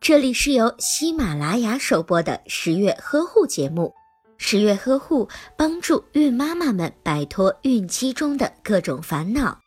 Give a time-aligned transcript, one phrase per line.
[0.00, 3.92] 这里是由喜马拉雅首播的十月呵护节目。
[4.36, 9.58] 十月呵护帮助孕妈妈们摆脱孕期中的各种烦恼。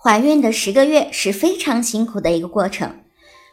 [0.00, 3.00] 怀孕的十个月是非常辛苦的一个过程，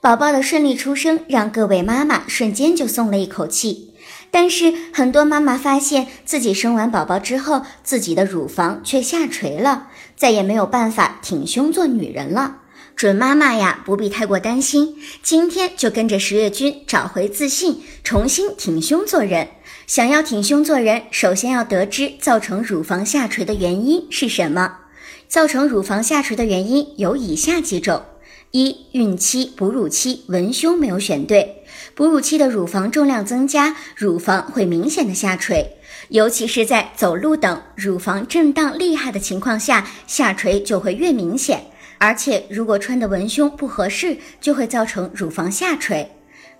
[0.02, 3.96] 宝宝的顺利出生让各位妈妈瞬间就松了一口气。
[4.30, 12.62] 但是很多妈妈发现自己生完宝宝之后，自己的乳房却下垂了，再也没有办法挺胸做女人了。
[12.96, 19.50] 准妈妈呀，不必太过担心，今天就跟着十月君找回自信，重新挺胸做人。
[19.86, 24.80] 想要挺胸做人，首先要得知造成乳房下垂的原因是什么。
[25.28, 28.04] 造成乳房下垂的原因有以下几种：
[28.52, 31.64] 一、孕期、哺乳期文胸没有选对。
[31.94, 35.78] 哺乳期的乳房重量增加，乳房会明显的下垂，
[36.10, 41.66] 尤其是在走路等乳房震荡厉害的情况下，下垂就会越明显。
[41.98, 46.12] 而且如果穿的文胸不合适，就会造成乳房下垂。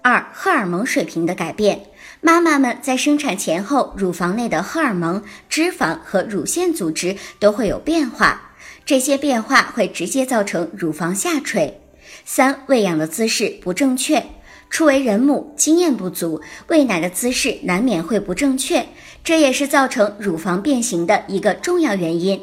[0.02, 1.88] 二、荷尔蒙水平的改变，
[2.22, 8.54] 妈妈们在生产前后，乳房内的荷尔蒙、脂肪和乳腺组织都会有变化，
[8.86, 11.82] 这些变化会直接造成乳房下垂。
[12.24, 14.24] 三、喂养的姿势不正确。
[14.70, 18.88] 初为人母，经验不足，喂奶的姿势难免会不正确，
[19.24, 22.42] 这也是造成乳房变形的一个重要原因。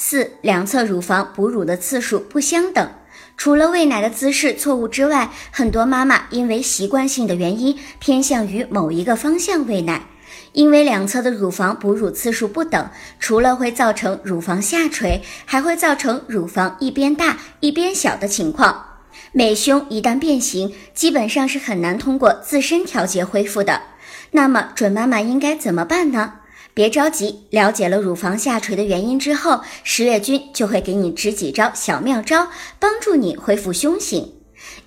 [0.00, 2.88] 四，两侧乳房哺乳的次数不相等，
[3.36, 10.06] 除了喂奶的姿势错误之外，很多妈妈因为习惯性的原因偏向于某一个方向喂奶，
[10.52, 12.88] 因为两侧的乳房哺乳次数不等，
[13.18, 18.84] 除了会造成乳房下垂，还会造成乳房一边大一边小的情况。
[19.32, 23.82] 美胸一旦变形，基本上是很难通过自身调节恢复的。
[24.30, 26.34] 那么，准妈妈应该怎么办呢？
[26.78, 32.46] 别着急，了解了乳房下垂的原因之后，十月君就会给你支几招小妙招，
[32.78, 34.32] 帮助你恢复胸型。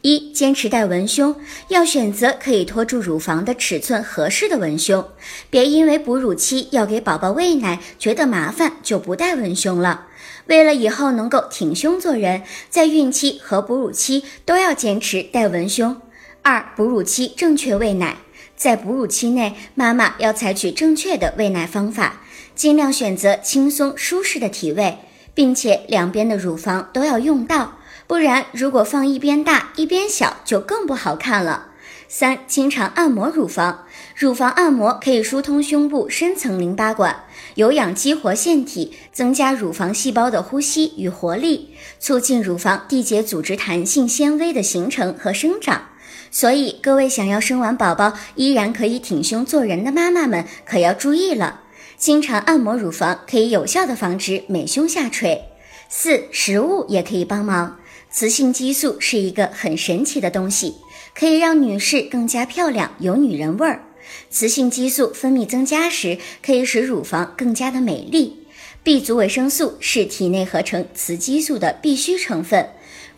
[0.02, 1.36] 一、坚持戴文胸，
[1.67, 5.06] 要选择可以托住乳房的尺寸合适的文胸，
[5.50, 10.07] 别因为哺乳期要给宝宝喂奶觉得麻烦就不戴文胸了。
[10.46, 16.01] 为了以后能够挺胸做人，在孕期和哺乳期都要坚持戴文胸。
[16.41, 18.16] 二、哺乳期正确喂奶，
[18.61, 22.22] 在哺乳期内，妈妈要采取正确的喂奶方法，
[22.53, 24.99] 尽量选择轻松舒适的体位，
[25.33, 27.79] 并且两边的乳房都要用到。
[28.05, 31.69] 不然，如果放一边大一边小，就更不好看了。
[32.07, 33.85] 三、经常按摩乳房，
[34.16, 37.23] 乳房按摩可以疏通胸部深层淋巴管，
[37.55, 45.88] 有氧激活腺体，增加乳房细胞的呼吸与活力，促进乳房缔结组织弹性纤维的形成和生长。
[46.31, 51.59] 所以，各位想要生完宝宝依然可以挺胸做人的妈妈们，可要注意了。
[51.97, 55.44] 经常按摩乳房可以有效的防止美胸下垂。
[55.90, 57.78] 四、食物也可以帮忙。
[58.09, 60.75] 雌性激素是一个很神奇的东西，
[61.14, 63.84] 可以让女士更加漂亮，有女人味儿。
[64.30, 68.48] 雌性激素分泌增加时，可以使乳房更加的美丽。
[68.84, 72.69] B 族维生素是体内合成雌激素的必需成分，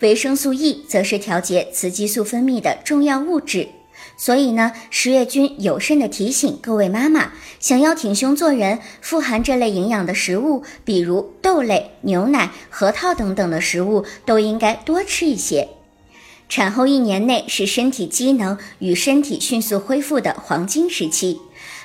[0.03, 3.69] 维生素 E 则是调节雌激素分泌的重要物质。
[4.17, 15.69] 所以呢，十月君有慎的提醒各位妈妈，想要挺胸做人，富含这类营养的食物，比如豆类、牛奶、核桃等等的食物，都应该多吃一些。
[16.49, 21.39] 产后一年内是身体机能与身体迅速恢复的黄金时期，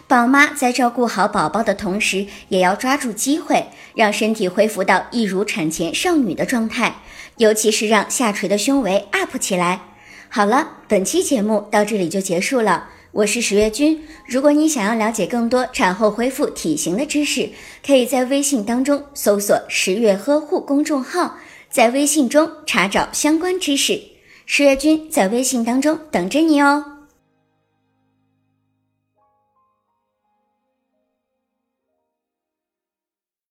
[0.09, 7.03] 宝妈在照顾好宝宝的同时，也要抓住机会，让身体恢复到一如产前少女的状态，
[7.37, 9.83] 尤其是让下垂的胸围 up 起来。
[10.31, 12.89] 好了，本期节目到这里就结束了。
[13.13, 17.51] 我是十月君，如果你想要了解更多产后恢复体型的知识，
[17.87, 21.37] 可以在微信当中搜索“十月呵护”公众号，
[21.69, 24.01] 在微信中查找相关知识。
[24.47, 26.98] 十月君在微信当中等着你哦。